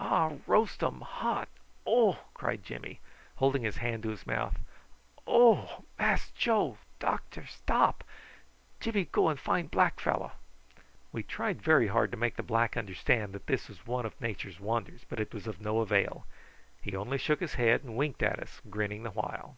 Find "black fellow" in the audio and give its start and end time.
9.72-10.30